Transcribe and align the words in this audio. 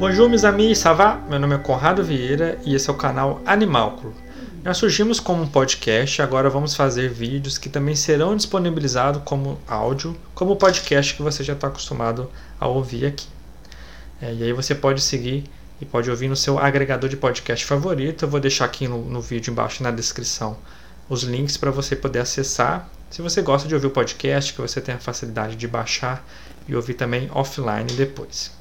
Bonjour, 0.00 0.30
meus 0.30 0.44
amis, 0.44 0.78
ça 0.78 0.94
va? 0.94 1.16
Meu 1.28 1.38
nome 1.38 1.56
é 1.56 1.58
Conrado 1.58 2.02
Vieira 2.02 2.58
e 2.64 2.74
esse 2.74 2.88
é 2.88 2.92
o 2.92 2.96
canal 2.96 3.42
Animalcro. 3.44 4.14
Nós 4.64 4.78
surgimos 4.78 5.20
como 5.20 5.42
um 5.42 5.46
podcast, 5.46 6.22
agora 6.22 6.48
vamos 6.48 6.74
fazer 6.74 7.10
vídeos 7.10 7.58
que 7.58 7.68
também 7.68 7.94
serão 7.94 8.34
disponibilizados 8.34 9.20
como 9.26 9.60
áudio, 9.68 10.16
como 10.34 10.56
podcast 10.56 11.14
que 11.14 11.22
você 11.22 11.44
já 11.44 11.52
está 11.52 11.66
acostumado 11.66 12.30
a 12.58 12.66
ouvir 12.66 13.04
aqui. 13.04 13.26
É, 14.22 14.32
e 14.32 14.42
aí 14.42 14.54
você 14.54 14.74
pode 14.74 15.02
seguir 15.02 15.44
e 15.82 15.84
pode 15.84 16.08
ouvir 16.08 16.28
no 16.28 16.36
seu 16.36 16.58
agregador 16.58 17.10
de 17.10 17.18
podcast 17.18 17.66
favorito. 17.66 18.24
Eu 18.24 18.30
vou 18.30 18.40
deixar 18.40 18.64
aqui 18.64 18.88
no, 18.88 19.04
no 19.04 19.20
vídeo 19.20 19.50
embaixo 19.50 19.82
na 19.82 19.90
descrição 19.90 20.56
os 21.10 21.24
links 21.24 21.58
para 21.58 21.70
você 21.70 21.94
poder 21.94 22.20
acessar. 22.20 22.88
Se 23.10 23.20
você 23.20 23.42
gosta 23.42 23.68
de 23.68 23.74
ouvir 23.74 23.88
o 23.88 23.90
podcast, 23.90 24.54
que 24.54 24.62
você 24.62 24.80
tem 24.80 24.94
a 24.94 24.98
facilidade 24.98 25.56
de 25.56 25.68
baixar 25.68 26.26
e 26.66 26.74
ouvir 26.74 26.94
também 26.94 27.28
offline 27.34 27.92
depois. 27.98 28.58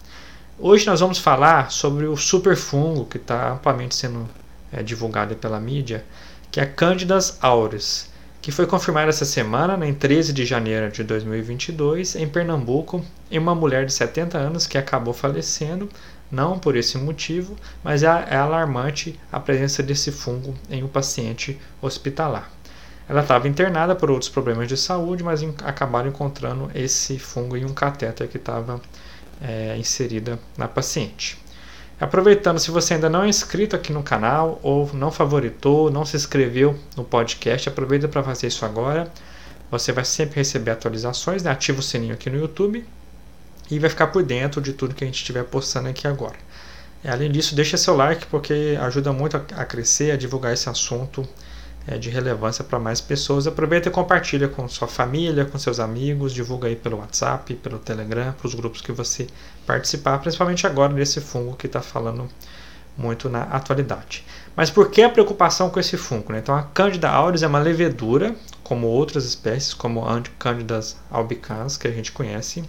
Hoje 0.61 0.85
nós 0.85 0.99
vamos 0.99 1.17
falar 1.17 1.71
sobre 1.71 2.05
o 2.05 2.17
superfungo 2.17 3.05
que 3.05 3.15
está 3.15 3.53
amplamente 3.53 3.95
sendo 3.95 4.27
é, 4.73 4.83
divulgado 4.83 5.33
pela 5.37 5.57
mídia, 5.57 6.03
que 6.51 6.59
é 6.59 6.63
a 6.63 6.67
Cândidas 6.67 7.37
auris, 7.41 8.09
que 8.41 8.51
foi 8.51 8.67
confirmada 8.67 9.07
essa 9.07 9.23
semana, 9.23 9.77
né, 9.77 9.87
em 9.87 9.93
13 9.93 10.33
de 10.33 10.45
janeiro 10.45 10.91
de 10.91 11.01
2022, 11.01 12.17
em 12.17 12.27
Pernambuco, 12.27 13.05
em 13.31 13.39
uma 13.39 13.55
mulher 13.55 13.85
de 13.85 13.93
70 13.93 14.37
anos 14.37 14.67
que 14.67 14.77
acabou 14.77 15.13
falecendo, 15.13 15.87
não 16.29 16.59
por 16.59 16.75
esse 16.75 16.97
motivo, 16.97 17.55
mas 17.81 18.03
é, 18.03 18.07
é 18.29 18.35
alarmante 18.35 19.17
a 19.31 19.39
presença 19.39 19.81
desse 19.81 20.11
fungo 20.11 20.53
em 20.69 20.83
um 20.83 20.89
paciente 20.89 21.57
hospitalar. 21.81 22.51
Ela 23.07 23.21
estava 23.21 23.47
internada 23.47 23.95
por 23.95 24.11
outros 24.11 24.29
problemas 24.29 24.67
de 24.67 24.75
saúde, 24.75 25.23
mas 25.23 25.41
acabaram 25.63 26.09
encontrando 26.09 26.69
esse 26.75 27.17
fungo 27.17 27.55
em 27.55 27.63
um 27.63 27.73
catéter 27.73 28.27
que 28.27 28.35
estava 28.35 28.81
é, 29.41 29.75
inserida 29.77 30.39
na 30.57 30.67
paciente. 30.67 31.37
Aproveitando, 31.99 32.59
se 32.59 32.71
você 32.71 32.93
ainda 32.93 33.09
não 33.09 33.23
é 33.23 33.27
inscrito 33.27 33.75
aqui 33.75 33.91
no 33.91 34.01
canal 34.01 34.59
ou 34.63 34.89
não 34.93 35.11
favoritou, 35.11 35.91
não 35.91 36.05
se 36.05 36.15
inscreveu 36.15 36.79
no 36.95 37.03
podcast, 37.03 37.67
aproveita 37.67 38.07
para 38.07 38.23
fazer 38.23 38.47
isso 38.47 38.63
agora. 38.63 39.11
Você 39.69 39.91
vai 39.91 40.05
sempre 40.05 40.37
receber 40.37 40.71
atualizações, 40.71 41.43
né? 41.43 41.51
ativa 41.51 41.79
o 41.79 41.83
sininho 41.83 42.13
aqui 42.13 42.29
no 42.29 42.37
YouTube 42.37 42.85
e 43.69 43.77
vai 43.77 43.89
ficar 43.89 44.07
por 44.07 44.23
dentro 44.23 44.61
de 44.61 44.73
tudo 44.73 44.95
que 44.95 45.03
a 45.03 45.07
gente 45.07 45.17
estiver 45.17 45.43
postando 45.43 45.89
aqui 45.89 46.07
agora. 46.07 46.35
Além 47.05 47.31
disso, 47.31 47.55
deixa 47.55 47.77
seu 47.77 47.95
like 47.95 48.25
porque 48.27 48.77
ajuda 48.81 49.13
muito 49.13 49.37
a 49.37 49.65
crescer, 49.65 50.11
a 50.11 50.17
divulgar 50.17 50.53
esse 50.53 50.69
assunto 50.69 51.27
é, 51.87 51.97
de 51.97 52.09
relevância 52.09 52.63
para 52.63 52.79
mais 52.79 53.01
pessoas. 53.01 53.47
Aproveita 53.47 53.89
e 53.89 53.91
compartilha 53.91 54.47
com 54.47 54.67
sua 54.67 54.87
família, 54.87 55.45
com 55.45 55.57
seus 55.57 55.79
amigos, 55.79 56.33
divulga 56.33 56.67
aí 56.67 56.75
pelo 56.75 56.97
WhatsApp, 56.97 57.53
pelo 57.55 57.79
Telegram, 57.79 58.33
para 58.33 58.47
os 58.47 58.53
grupos 58.53 58.81
que 58.81 58.91
você 58.91 59.27
participar, 59.65 60.19
principalmente 60.19 60.67
agora 60.67 60.93
desse 60.93 61.21
fungo 61.21 61.55
que 61.55 61.67
está 61.67 61.81
falando 61.81 62.29
muito 62.97 63.29
na 63.29 63.43
atualidade. 63.43 64.25
Mas 64.55 64.69
por 64.69 64.91
que 64.91 65.01
a 65.01 65.09
preocupação 65.09 65.69
com 65.69 65.79
esse 65.79 65.95
fungo? 65.95 66.33
Né? 66.33 66.39
Então 66.39 66.53
a 66.53 66.63
Candida 66.63 67.09
auris 67.09 67.43
é 67.43 67.47
uma 67.47 67.59
levedura, 67.59 68.35
como 68.63 68.87
outras 68.87 69.25
espécies, 69.25 69.73
como 69.73 70.05
a 70.05 70.21
Cândidas 70.37 70.97
albicans, 71.09 71.77
que 71.77 71.87
a 71.87 71.91
gente 71.91 72.11
conhece, 72.11 72.63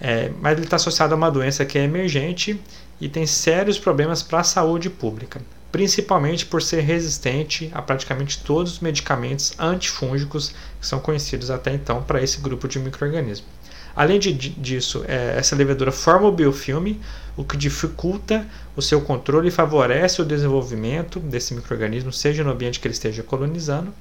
é, 0.00 0.32
mas 0.40 0.54
ele 0.54 0.64
está 0.64 0.76
associado 0.76 1.14
a 1.14 1.16
uma 1.16 1.30
doença 1.30 1.64
que 1.64 1.78
é 1.78 1.84
emergente 1.84 2.60
e 3.00 3.08
tem 3.08 3.26
sérios 3.26 3.78
problemas 3.78 4.22
para 4.22 4.40
a 4.40 4.44
saúde 4.44 4.90
pública 4.90 5.40
principalmente 5.72 6.46
por 6.46 6.62
ser 6.62 6.80
resistente 6.80 7.70
a 7.72 7.80
praticamente 7.80 8.42
todos 8.42 8.72
os 8.72 8.80
medicamentos 8.80 9.52
antifúngicos 9.58 10.54
que 10.80 10.86
são 10.86 11.00
conhecidos 11.00 11.50
até 11.50 11.72
então 11.72 12.02
para 12.02 12.22
esse 12.22 12.40
grupo 12.40 12.66
de 12.66 12.78
microorganismos. 12.78 13.48
Além 13.94 14.18
de, 14.18 14.32
disso, 14.32 15.04
é, 15.06 15.34
essa 15.36 15.56
levedura 15.56 15.90
forma 15.90 16.28
o 16.28 16.32
biofilme, 16.32 17.00
o 17.36 17.44
que 17.44 17.56
dificulta 17.56 18.46
o 18.76 18.82
seu 18.82 19.00
controle 19.00 19.48
e 19.48 19.50
favorece 19.50 20.22
o 20.22 20.24
desenvolvimento 20.24 21.18
desse 21.18 21.54
microorganismo, 21.54 22.12
seja 22.12 22.44
no 22.44 22.50
ambiente 22.50 22.78
que 22.78 22.86
ele 22.86 22.94
esteja 22.94 23.22
colonizando. 23.22 23.92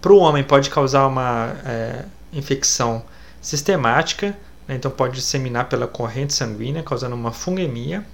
Para 0.00 0.12
o 0.12 0.18
homem, 0.18 0.44
pode 0.44 0.70
causar 0.70 1.06
uma 1.06 1.56
é, 1.64 2.04
infecção 2.32 3.02
sistemática, 3.40 4.36
né, 4.68 4.76
então 4.76 4.90
pode 4.90 5.14
disseminar 5.14 5.68
pela 5.68 5.86
corrente 5.86 6.32
sanguínea, 6.32 6.82
causando 6.82 7.14
uma 7.14 7.32
fungemia, 7.32 8.04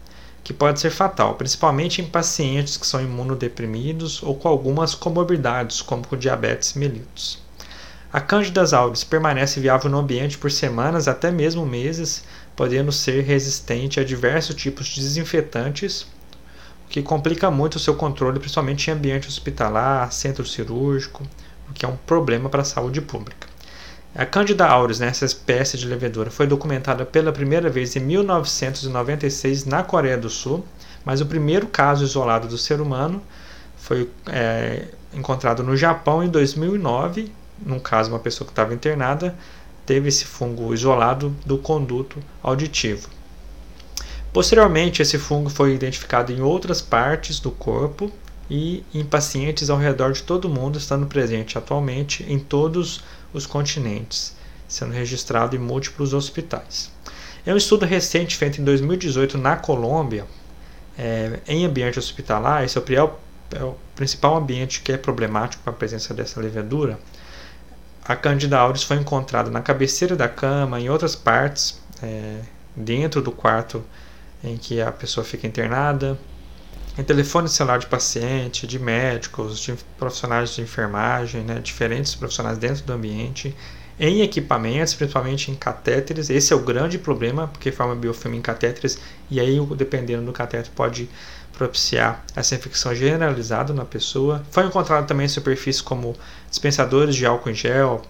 que 0.46 0.52
pode 0.52 0.78
ser 0.78 0.90
fatal, 0.90 1.34
principalmente 1.34 2.00
em 2.00 2.04
pacientes 2.04 2.76
que 2.76 2.86
são 2.86 3.00
imunodeprimidos 3.00 4.22
ou 4.22 4.36
com 4.36 4.46
algumas 4.46 4.94
comorbidades, 4.94 5.82
como 5.82 6.06
com 6.06 6.16
diabetes 6.16 6.74
mellitus. 6.74 7.42
A 8.12 8.20
Candida 8.20 8.64
auris 8.76 9.02
permanece 9.02 9.58
viável 9.58 9.90
no 9.90 9.98
ambiente 9.98 10.38
por 10.38 10.52
semanas 10.52 11.08
até 11.08 11.32
mesmo 11.32 11.66
meses, 11.66 12.22
podendo 12.54 12.92
ser 12.92 13.24
resistente 13.24 13.98
a 13.98 14.04
diversos 14.04 14.54
tipos 14.54 14.86
de 14.86 15.00
desinfetantes, 15.00 16.02
o 16.02 16.88
que 16.90 17.02
complica 17.02 17.50
muito 17.50 17.74
o 17.74 17.80
seu 17.80 17.96
controle, 17.96 18.38
principalmente 18.38 18.88
em 18.88 18.94
ambiente 18.94 19.26
hospitalar, 19.26 20.12
centro 20.12 20.46
cirúrgico, 20.46 21.24
o 21.68 21.72
que 21.72 21.84
é 21.84 21.88
um 21.88 21.96
problema 21.96 22.48
para 22.48 22.62
a 22.62 22.64
saúde 22.64 23.00
pública. 23.00 23.48
A 24.18 24.24
Candida 24.24 24.64
auris, 24.66 24.98
né, 24.98 25.08
essa 25.08 25.26
espécie 25.26 25.76
de 25.76 25.86
levedura, 25.86 26.30
foi 26.30 26.46
documentada 26.46 27.04
pela 27.04 27.30
primeira 27.30 27.68
vez 27.68 27.94
em 27.96 28.00
1996 28.00 29.66
na 29.66 29.82
Coreia 29.82 30.16
do 30.16 30.30
Sul, 30.30 30.64
mas 31.04 31.20
o 31.20 31.26
primeiro 31.26 31.66
caso 31.66 32.02
isolado 32.02 32.48
do 32.48 32.56
ser 32.56 32.80
humano 32.80 33.22
foi 33.76 34.08
é, 34.28 34.86
encontrado 35.12 35.62
no 35.62 35.76
Japão 35.76 36.24
em 36.24 36.30
2009. 36.30 37.30
Num 37.64 37.78
caso, 37.78 38.10
uma 38.10 38.18
pessoa 38.18 38.46
que 38.46 38.52
estava 38.52 38.72
internada 38.72 39.34
teve 39.84 40.08
esse 40.08 40.24
fungo 40.24 40.72
isolado 40.72 41.36
do 41.44 41.58
conduto 41.58 42.18
auditivo. 42.42 43.10
Posteriormente, 44.32 45.02
esse 45.02 45.18
fungo 45.18 45.50
foi 45.50 45.74
identificado 45.74 46.32
em 46.32 46.40
outras 46.40 46.80
partes 46.80 47.38
do 47.38 47.50
corpo 47.50 48.10
e 48.50 48.84
em 48.94 49.04
pacientes 49.04 49.70
ao 49.70 49.78
redor 49.78 50.12
de 50.12 50.22
todo 50.22 50.46
o 50.46 50.48
mundo, 50.48 50.78
estando 50.78 51.06
presente 51.06 51.58
atualmente 51.58 52.24
em 52.28 52.38
todos 52.38 53.02
os 53.32 53.46
continentes, 53.46 54.34
sendo 54.68 54.92
registrado 54.92 55.56
em 55.56 55.58
múltiplos 55.58 56.14
hospitais. 56.14 56.90
É 57.44 57.52
um 57.52 57.56
estudo 57.56 57.84
recente 57.84 58.36
feito 58.36 58.60
em 58.60 58.64
2018 58.64 59.38
na 59.38 59.56
Colômbia, 59.56 60.26
é, 60.98 61.40
em 61.46 61.64
ambiente 61.64 61.98
hospitalar, 61.98 62.64
esse 62.64 62.78
é 62.78 63.02
o, 63.02 63.10
é 63.52 63.62
o 63.62 63.76
principal 63.94 64.36
ambiente 64.36 64.80
que 64.80 64.92
é 64.92 64.96
problemático 64.96 65.62
com 65.62 65.70
a 65.70 65.72
presença 65.72 66.14
dessa 66.14 66.40
levedura. 66.40 66.98
A 68.04 68.16
Candida 68.16 68.58
auris 68.58 68.82
foi 68.82 68.96
encontrada 68.96 69.50
na 69.50 69.60
cabeceira 69.60 70.16
da 70.16 70.28
cama, 70.28 70.80
em 70.80 70.88
outras 70.88 71.14
partes, 71.16 71.80
é, 72.02 72.40
dentro 72.74 73.20
do 73.20 73.32
quarto 73.32 73.84
em 74.42 74.56
que 74.56 74.80
a 74.80 74.92
pessoa 74.92 75.24
fica 75.24 75.46
internada, 75.46 76.18
em 76.98 77.02
telefone 77.02 77.48
celular 77.48 77.78
de 77.78 77.86
paciente, 77.86 78.66
de 78.66 78.78
médicos, 78.78 79.60
de 79.60 79.74
profissionais 79.98 80.54
de 80.54 80.62
enfermagem, 80.62 81.42
né, 81.42 81.60
diferentes 81.60 82.14
profissionais 82.14 82.56
dentro 82.56 82.84
do 82.84 82.92
ambiente, 82.92 83.54
em 83.98 84.20
equipamentos, 84.20 84.94
principalmente 84.94 85.50
em 85.50 85.54
catéteres. 85.54 86.30
Esse 86.30 86.52
é 86.52 86.56
o 86.56 86.60
grande 86.60 86.98
problema, 86.98 87.48
porque 87.48 87.72
forma 87.72 87.94
biofilme 87.94 88.38
em 88.38 88.42
catéteres, 88.42 88.98
e 89.30 89.40
aí, 89.40 89.58
dependendo 89.76 90.24
do 90.24 90.32
catéter, 90.32 90.70
pode 90.74 91.08
propiciar 91.52 92.22
essa 92.34 92.54
infecção 92.54 92.94
generalizada 92.94 93.72
na 93.72 93.84
pessoa. 93.84 94.42
Foi 94.50 94.64
encontrado 94.64 95.06
também 95.06 95.24
em 95.26 95.28
superfícies 95.28 95.80
como 95.80 96.14
dispensadores 96.50 97.16
de 97.16 97.24
álcool 97.24 97.50
em 97.50 97.54
gel, 97.54 98.02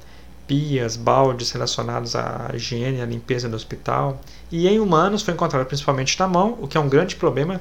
pias, 0.46 0.96
baldes 0.96 1.50
relacionados 1.50 2.14
à 2.14 2.50
higiene 2.54 3.00
à 3.00 3.06
limpeza 3.06 3.48
do 3.48 3.56
hospital. 3.56 4.20
E 4.50 4.68
em 4.68 4.78
humanos 4.78 5.22
foi 5.22 5.34
encontrado 5.34 5.66
principalmente 5.66 6.18
na 6.18 6.26
mão, 6.26 6.58
o 6.60 6.68
que 6.68 6.76
é 6.76 6.80
um 6.80 6.88
grande 6.88 7.16
problema 7.16 7.60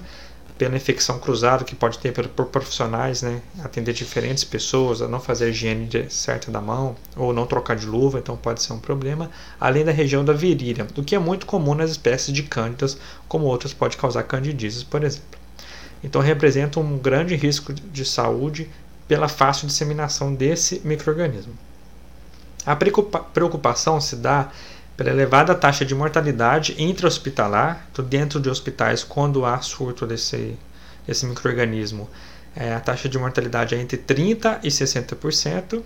pela 0.57 0.75
infecção 0.75 1.19
cruzada 1.19 1.65
que 1.65 1.75
pode 1.75 1.99
ter 1.99 2.13
por 2.29 2.45
profissionais, 2.45 3.21
né, 3.21 3.41
atender 3.61 3.91
diferentes 3.91 4.43
pessoas, 4.43 5.01
a 5.01 5.07
não 5.07 5.19
fazer 5.19 5.45
a 5.45 5.49
higiene 5.49 5.89
certa 6.09 6.49
da 6.49 6.61
mão 6.61 6.95
ou 7.15 7.33
não 7.33 7.45
trocar 7.45 7.75
de 7.75 7.85
luva, 7.85 8.19
então 8.19 8.37
pode 8.37 8.61
ser 8.63 8.71
um 8.71 8.79
problema, 8.79 9.29
além 9.59 9.83
da 9.83 9.91
região 9.91 10.23
da 10.23 10.31
virilha, 10.31 10.87
o 10.97 11.03
que 11.03 11.13
é 11.13 11.19
muito 11.19 11.45
comum 11.45 11.75
nas 11.75 11.91
espécies 11.91 12.33
de 12.33 12.43
cândidas, 12.43 12.97
como 13.27 13.45
outras 13.45 13.73
pode 13.73 13.97
causar 13.97 14.23
candidíasis, 14.23 14.81
por 14.81 15.03
exemplo. 15.03 15.39
Então 16.01 16.21
representa 16.21 16.79
um 16.79 16.97
grande 16.97 17.35
risco 17.35 17.73
de 17.73 18.05
saúde 18.05 18.69
pela 19.07 19.27
fácil 19.27 19.67
disseminação 19.67 20.33
desse 20.33 20.81
microorganismo. 20.85 21.53
A 22.65 22.75
preocupação 22.75 23.99
se 23.99 24.15
dá 24.15 24.49
pela 24.97 25.09
elevada 25.09 25.53
taxa 25.53 25.83
de 25.83 25.93
mortalidade 25.93 26.75
intra-hospitalar, 26.77 27.87
dentro 28.07 28.39
de 28.39 28.49
hospitais, 28.49 29.03
quando 29.03 29.45
há 29.45 29.59
surto 29.61 30.07
desse, 30.07 30.57
desse 31.05 31.25
microorganismo, 31.25 32.09
é, 32.55 32.73
a 32.73 32.79
taxa 32.79 33.09
de 33.09 33.17
mortalidade 33.17 33.75
é 33.75 33.81
entre 33.81 33.97
30% 33.97 34.59
e 34.63 34.69
60%, 34.69 35.81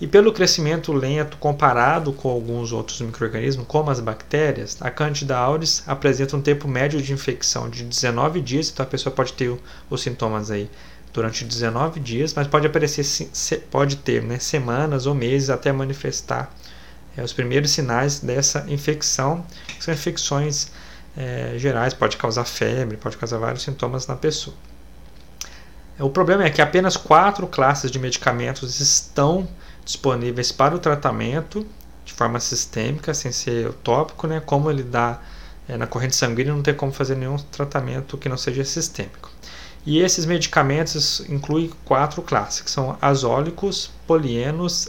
e 0.00 0.06
pelo 0.06 0.32
crescimento 0.32 0.92
lento 0.92 1.36
comparado 1.36 2.12
com 2.12 2.30
alguns 2.30 2.72
outros 2.72 3.00
microorganismos, 3.00 3.66
como 3.66 3.90
as 3.90 4.00
bactérias, 4.00 4.78
a 4.80 4.90
Candida 4.90 5.36
auris 5.36 5.82
apresenta 5.86 6.36
um 6.36 6.40
tempo 6.40 6.66
médio 6.66 7.00
de 7.02 7.12
infecção 7.12 7.68
de 7.68 7.84
19 7.84 8.40
dias, 8.40 8.70
então 8.70 8.84
a 8.84 8.88
pessoa 8.88 9.14
pode 9.14 9.34
ter 9.34 9.54
os 9.90 10.02
sintomas 10.02 10.50
aí 10.50 10.70
durante 11.12 11.44
19 11.44 12.00
dias, 12.00 12.32
mas 12.32 12.46
pode 12.46 12.66
aparecer 12.66 13.04
pode 13.70 13.96
ter 13.96 14.22
né, 14.22 14.38
semanas 14.38 15.06
ou 15.06 15.14
meses 15.14 15.50
até 15.50 15.72
manifestar 15.72 16.50
é, 17.16 17.22
os 17.22 17.32
primeiros 17.32 17.70
sinais 17.70 18.20
dessa 18.20 18.64
infecção, 18.68 19.44
que 19.66 19.82
são 19.82 19.92
infecções 19.92 20.70
é, 21.16 21.54
gerais, 21.56 21.94
pode 21.94 22.16
causar 22.16 22.44
febre, 22.44 22.96
pode 22.96 23.16
causar 23.16 23.38
vários 23.38 23.62
sintomas 23.62 24.06
na 24.06 24.16
pessoa. 24.16 24.56
O 25.98 26.08
problema 26.08 26.44
é 26.44 26.50
que 26.50 26.62
apenas 26.62 26.96
quatro 26.96 27.46
classes 27.46 27.90
de 27.90 27.98
medicamentos 27.98 28.80
estão 28.80 29.46
disponíveis 29.84 30.50
para 30.50 30.74
o 30.74 30.78
tratamento 30.78 31.66
de 32.04 32.12
forma 32.14 32.40
sistêmica, 32.40 33.12
sem 33.12 33.30
ser 33.30 33.72
tópico, 33.84 34.26
né? 34.26 34.40
Como 34.40 34.70
ele 34.70 34.82
dá 34.82 35.20
é, 35.68 35.76
na 35.76 35.86
corrente 35.86 36.16
sanguínea, 36.16 36.54
não 36.54 36.62
tem 36.62 36.74
como 36.74 36.90
fazer 36.90 37.16
nenhum 37.16 37.36
tratamento 37.36 38.16
que 38.16 38.28
não 38.28 38.38
seja 38.38 38.64
sistêmico. 38.64 39.30
E 39.84 40.00
esses 40.00 40.26
medicamentos 40.26 41.20
incluem 41.28 41.70
quatro 41.84 42.22
classes, 42.22 42.60
que 42.60 42.70
são 42.70 42.96
azólicos, 43.00 43.90
polienos, 44.06 44.88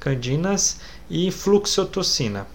equinocandinas 0.00 0.78
e 1.10 1.30
fluxotocina. 1.30 2.46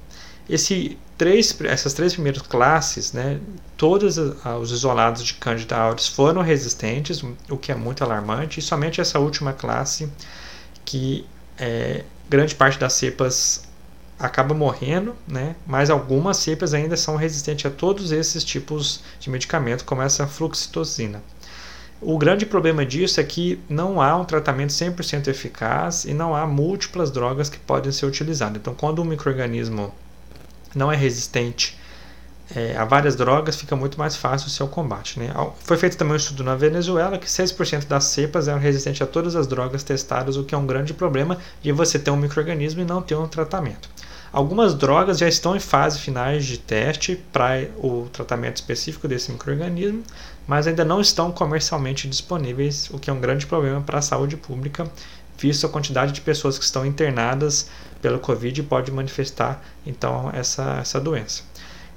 Esse 0.49 0.97
três, 1.17 1.55
essas 1.61 1.93
três 1.93 2.13
primeiras 2.13 2.41
classes, 2.41 3.13
né, 3.13 3.39
todos 3.77 4.17
os 4.17 4.71
isolados 4.71 5.23
de 5.23 5.33
Candida 5.35 5.75
auris 5.77 6.07
foram 6.07 6.41
resistentes, 6.41 7.23
o 7.49 7.57
que 7.57 7.71
é 7.71 7.75
muito 7.75 8.03
alarmante, 8.03 8.59
e 8.59 8.63
somente 8.63 8.99
essa 8.99 9.19
última 9.19 9.53
classe, 9.53 10.09
que 10.83 11.25
é, 11.57 12.03
grande 12.29 12.53
parte 12.53 12.77
das 12.77 12.93
cepas 12.93 13.63
acaba 14.19 14.53
morrendo, 14.53 15.15
né, 15.27 15.55
mas 15.65 15.89
algumas 15.89 16.37
cepas 16.37 16.73
ainda 16.73 16.95
são 16.95 17.15
resistentes 17.15 17.65
a 17.65 17.69
todos 17.69 18.11
esses 18.11 18.43
tipos 18.43 19.01
de 19.19 19.29
medicamento, 19.29 19.83
como 19.83 20.01
essa 20.01 20.27
fluxitosina. 20.27 21.23
O 22.07 22.19
grande 22.19 22.45
problema 22.45 22.85
disso 22.85 23.19
é 23.19 23.23
que 23.23 23.59
não 23.67 23.99
há 23.99 24.15
um 24.15 24.23
tratamento 24.23 24.69
100% 24.69 25.27
eficaz 25.27 26.05
e 26.05 26.13
não 26.13 26.35
há 26.35 26.45
múltiplas 26.45 27.09
drogas 27.09 27.49
que 27.49 27.57
podem 27.57 27.91
ser 27.91 28.05
utilizadas. 28.05 28.57
Então, 28.57 28.75
quando 28.75 29.01
um 29.01 29.05
microorganismo 29.05 29.91
não 30.75 30.91
é 30.91 30.95
resistente 30.95 31.75
é, 32.55 32.77
a 32.77 32.85
várias 32.85 33.15
drogas, 33.15 33.55
fica 33.55 33.75
muito 33.75 33.97
mais 33.97 34.15
fácil 34.15 34.49
o 34.49 34.51
seu 34.51 34.67
combate. 34.67 35.19
Né? 35.19 35.33
Foi 35.61 35.77
feito 35.77 35.97
também 35.97 36.13
um 36.13 36.17
estudo 36.17 36.43
na 36.43 36.53
Venezuela 36.53 37.17
que 37.17 37.25
6% 37.25 37.87
das 37.87 38.03
cepas 38.03 38.47
eram 38.47 38.59
resistentes 38.59 39.01
a 39.01 39.07
todas 39.07 39.35
as 39.35 39.47
drogas 39.47 39.81
testadas, 39.81 40.37
o 40.37 40.43
que 40.43 40.53
é 40.53 40.57
um 40.59 40.67
grande 40.67 40.93
problema 40.93 41.39
de 41.63 41.71
você 41.71 41.97
ter 41.97 42.11
um 42.11 42.17
microorganismo 42.17 42.81
e 42.81 42.85
não 42.85 43.01
ter 43.01 43.15
um 43.15 43.27
tratamento. 43.27 43.89
Algumas 44.35 44.75
drogas 44.75 45.19
já 45.19 45.29
estão 45.29 45.55
em 45.55 45.61
fase 45.61 45.97
finais 45.97 46.45
de 46.45 46.57
teste 46.57 47.15
para 47.31 47.69
o 47.77 48.09
tratamento 48.11 48.57
específico 48.57 49.07
desse 49.07 49.31
microorganismo, 49.31 50.03
mas 50.45 50.67
ainda 50.67 50.83
não 50.83 50.99
estão 50.99 51.31
comercialmente 51.31 52.05
disponíveis, 52.05 52.89
o 52.91 52.99
que 52.99 53.09
é 53.09 53.13
um 53.13 53.21
grande 53.21 53.47
problema 53.47 53.79
para 53.79 53.99
a 53.99 54.01
saúde 54.01 54.35
pública, 54.35 54.91
visto 55.37 55.65
a 55.65 55.69
quantidade 55.69 56.11
de 56.11 56.19
pessoas 56.19 56.57
que 56.57 56.65
estão 56.65 56.85
internadas 56.85 57.69
pelo 58.01 58.19
Covid 58.19 58.61
pode 58.63 58.91
manifestar 58.91 59.63
então 59.87 60.29
essa, 60.33 60.79
essa 60.81 60.99
doença. 60.99 61.43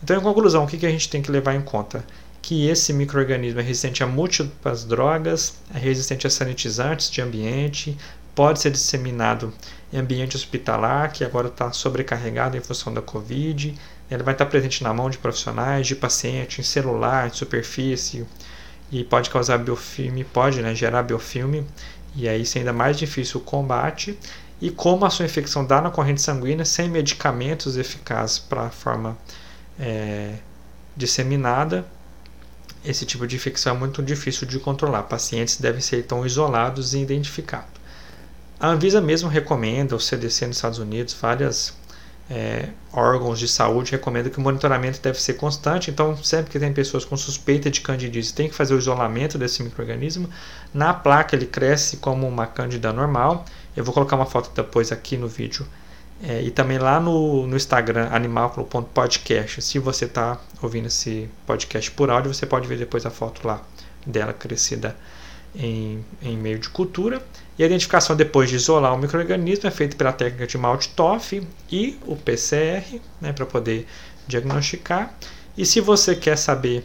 Então, 0.00 0.16
em 0.16 0.22
conclusão, 0.22 0.62
o 0.62 0.68
que, 0.68 0.78
que 0.78 0.86
a 0.86 0.90
gente 0.92 1.08
tem 1.08 1.20
que 1.20 1.32
levar 1.32 1.56
em 1.56 1.60
conta? 1.60 2.04
Que 2.40 2.68
esse 2.68 2.92
microorganismo 2.92 3.58
é 3.58 3.64
resistente 3.64 4.04
a 4.04 4.06
múltiplas 4.06 4.84
drogas, 4.84 5.58
é 5.74 5.78
resistente 5.80 6.24
a 6.24 6.30
sanitizantes 6.30 7.10
de 7.10 7.20
ambiente, 7.20 7.98
pode 8.38 8.60
ser 8.60 8.70
disseminado 8.70 9.52
em 9.92 9.98
ambiente 9.98 10.36
hospitalar, 10.36 11.10
que 11.10 11.24
agora 11.24 11.48
está 11.48 11.72
sobrecarregado 11.72 12.56
em 12.56 12.60
função 12.60 12.94
da 12.94 13.02
Covid. 13.02 13.74
Ele 14.08 14.22
vai 14.22 14.32
estar 14.32 14.46
presente 14.46 14.84
na 14.84 14.94
mão 14.94 15.10
de 15.10 15.18
profissionais, 15.18 15.88
de 15.88 15.96
paciente, 15.96 16.60
em 16.60 16.62
celular, 16.62 17.26
em 17.26 17.32
superfície, 17.32 18.24
e 18.92 19.02
pode 19.02 19.28
causar 19.28 19.58
biofilme, 19.58 20.22
pode 20.22 20.62
né, 20.62 20.72
gerar 20.72 21.02
biofilme, 21.02 21.66
e 22.14 22.28
aí 22.28 22.42
isso 22.42 22.56
é 22.56 22.60
ainda 22.60 22.72
mais 22.72 22.96
difícil 22.96 23.40
o 23.40 23.42
combate 23.42 24.16
e 24.60 24.70
como 24.70 25.04
a 25.04 25.10
sua 25.10 25.24
infecção 25.24 25.64
dá 25.64 25.82
na 25.82 25.90
corrente 25.90 26.22
sanguínea 26.22 26.64
sem 26.64 26.88
medicamentos 26.88 27.76
eficazes 27.76 28.38
para 28.38 28.66
a 28.66 28.70
forma 28.70 29.18
é, 29.80 30.34
disseminada, 30.96 31.84
esse 32.84 33.04
tipo 33.04 33.26
de 33.26 33.34
infecção 33.34 33.74
é 33.74 33.78
muito 33.80 34.00
difícil 34.00 34.46
de 34.46 34.60
controlar. 34.60 35.02
Pacientes 35.02 35.60
devem 35.60 35.80
ser 35.80 35.98
então 35.98 36.24
isolados 36.24 36.94
e 36.94 37.00
identificados. 37.00 37.77
A 38.60 38.68
Anvisa 38.68 39.00
mesmo 39.00 39.28
recomenda, 39.28 39.94
o 39.94 40.00
CDC 40.00 40.46
nos 40.46 40.56
Estados 40.56 40.78
Unidos, 40.78 41.14
vários 41.14 41.74
é, 42.28 42.70
órgãos 42.92 43.38
de 43.38 43.46
saúde 43.46 43.92
recomendam 43.92 44.32
que 44.32 44.38
o 44.38 44.40
monitoramento 44.40 45.00
deve 45.00 45.20
ser 45.20 45.34
constante. 45.34 45.90
Então, 45.90 46.16
sempre 46.16 46.50
que 46.50 46.58
tem 46.58 46.72
pessoas 46.72 47.04
com 47.04 47.16
suspeita 47.16 47.70
de 47.70 47.80
candidíase, 47.80 48.34
tem 48.34 48.48
que 48.48 48.54
fazer 48.54 48.74
o 48.74 48.78
isolamento 48.78 49.38
desse 49.38 49.62
microorganismo. 49.62 50.28
Na 50.74 50.92
placa 50.92 51.36
ele 51.36 51.46
cresce 51.46 51.98
como 51.98 52.26
uma 52.26 52.46
candida 52.46 52.92
normal 52.92 53.44
eu 53.78 53.84
vou 53.84 53.94
colocar 53.94 54.16
uma 54.16 54.26
foto 54.26 54.50
depois 54.54 54.90
aqui 54.90 55.16
no 55.16 55.28
vídeo. 55.28 55.64
É, 56.20 56.42
e 56.42 56.50
também 56.50 56.78
lá 56.78 56.98
no, 56.98 57.46
no 57.46 57.56
Instagram, 57.56 58.08
animalculo.podcast. 58.10 59.62
Se 59.62 59.78
você 59.78 60.06
está 60.06 60.36
ouvindo 60.60 60.86
esse 60.86 61.30
podcast 61.46 61.88
por 61.92 62.10
áudio, 62.10 62.34
você 62.34 62.44
pode 62.44 62.66
ver 62.66 62.76
depois 62.76 63.06
a 63.06 63.10
foto 63.10 63.46
lá 63.46 63.62
dela 64.04 64.32
crescida 64.32 64.96
em, 65.54 66.04
em 66.20 66.36
meio 66.36 66.58
de 66.58 66.68
cultura. 66.70 67.22
E 67.58 67.62
a 67.64 67.66
identificação 67.66 68.14
depois 68.14 68.48
de 68.48 68.56
isolar 68.56 68.94
o 68.94 68.98
microorganismo 68.98 69.66
é 69.66 69.70
feita 69.70 69.96
pela 69.96 70.12
técnica 70.12 70.46
de 70.46 70.56
Malte-Toff 70.56 71.42
e 71.70 71.98
o 72.06 72.14
PCR, 72.14 73.00
né, 73.20 73.32
para 73.32 73.44
poder 73.44 73.86
diagnosticar. 74.28 75.12
E 75.56 75.66
se 75.66 75.80
você 75.80 76.14
quer 76.14 76.38
saber 76.38 76.84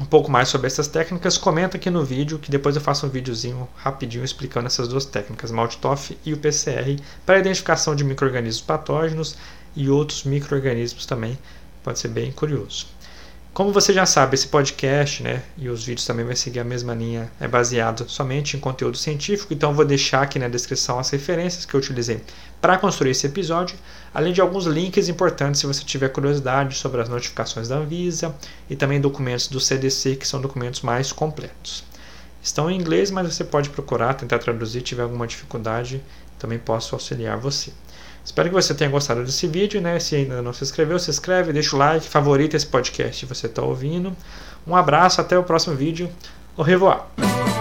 um 0.00 0.04
pouco 0.04 0.28
mais 0.28 0.48
sobre 0.48 0.66
essas 0.66 0.88
técnicas, 0.88 1.38
comenta 1.38 1.76
aqui 1.76 1.88
no 1.88 2.04
vídeo 2.04 2.40
que 2.40 2.50
depois 2.50 2.74
eu 2.74 2.82
faço 2.82 3.06
um 3.06 3.08
videozinho 3.08 3.68
rapidinho 3.76 4.24
explicando 4.24 4.66
essas 4.66 4.88
duas 4.88 5.04
técnicas, 5.04 5.52
Maltitoff 5.52 6.18
e 6.24 6.32
o 6.32 6.36
PCR, 6.36 6.98
para 7.24 7.38
identificação 7.38 7.94
de 7.94 8.02
microrganismos 8.02 8.66
patógenos 8.66 9.36
e 9.76 9.88
outros 9.88 10.24
microrganismos 10.24 11.06
também. 11.06 11.38
Pode 11.84 12.00
ser 12.00 12.08
bem 12.08 12.32
curioso. 12.32 12.88
Como 13.54 13.70
você 13.70 13.92
já 13.92 14.06
sabe, 14.06 14.34
esse 14.34 14.48
podcast 14.48 15.22
né, 15.22 15.42
e 15.58 15.68
os 15.68 15.84
vídeos 15.84 16.06
também 16.06 16.24
vai 16.24 16.34
seguir 16.34 16.60
a 16.60 16.64
mesma 16.64 16.94
linha, 16.94 17.30
é 17.38 17.46
baseado 17.46 18.08
somente 18.08 18.56
em 18.56 18.60
conteúdo 18.60 18.96
científico, 18.96 19.52
então 19.52 19.74
vou 19.74 19.84
deixar 19.84 20.22
aqui 20.22 20.38
na 20.38 20.48
descrição 20.48 20.98
as 20.98 21.10
referências 21.10 21.66
que 21.66 21.74
eu 21.74 21.78
utilizei 21.78 22.22
para 22.62 22.78
construir 22.78 23.10
esse 23.10 23.26
episódio, 23.26 23.76
além 24.14 24.32
de 24.32 24.40
alguns 24.40 24.64
links 24.64 25.06
importantes 25.10 25.60
se 25.60 25.66
você 25.66 25.84
tiver 25.84 26.08
curiosidade 26.08 26.76
sobre 26.76 27.02
as 27.02 27.10
notificações 27.10 27.68
da 27.68 27.76
Anvisa 27.76 28.34
e 28.70 28.74
também 28.74 29.02
documentos 29.02 29.48
do 29.48 29.60
CDC, 29.60 30.16
que 30.16 30.26
são 30.26 30.40
documentos 30.40 30.80
mais 30.80 31.12
completos. 31.12 31.84
Estão 32.42 32.70
em 32.70 32.80
inglês, 32.80 33.10
mas 33.10 33.34
você 33.34 33.44
pode 33.44 33.68
procurar, 33.68 34.14
tentar 34.14 34.38
traduzir, 34.38 34.80
tiver 34.80 35.02
alguma 35.02 35.26
dificuldade, 35.26 36.02
também 36.38 36.58
posso 36.58 36.94
auxiliar 36.94 37.36
você. 37.36 37.70
Espero 38.24 38.48
que 38.48 38.54
você 38.54 38.74
tenha 38.74 38.90
gostado 38.90 39.24
desse 39.24 39.46
vídeo, 39.46 39.80
né? 39.80 39.98
Se 39.98 40.14
ainda 40.14 40.40
não 40.40 40.52
se 40.52 40.62
inscreveu, 40.62 40.98
se 40.98 41.10
inscreve, 41.10 41.52
deixa 41.52 41.74
o 41.74 41.78
like, 41.78 42.06
favorita 42.06 42.56
esse 42.56 42.66
podcast 42.66 43.20
se 43.20 43.26
você 43.26 43.46
está 43.46 43.62
ouvindo. 43.62 44.16
Um 44.66 44.76
abraço, 44.76 45.20
até 45.20 45.36
o 45.36 45.42
próximo 45.42 45.74
vídeo. 45.74 46.08
Au 46.56 46.64
revoir! 46.64 47.51